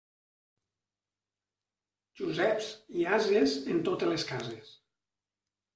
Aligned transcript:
Joseps 2.23 2.73
i 3.03 3.07
ases 3.19 3.55
en 3.77 3.87
totes 3.91 4.15
les 4.15 4.31
cases. 4.33 4.77